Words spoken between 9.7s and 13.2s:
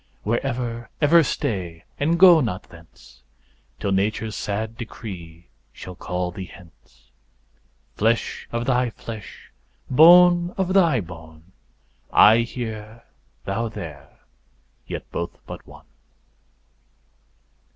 bone of thy bone, I here,